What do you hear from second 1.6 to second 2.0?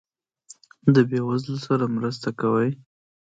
سره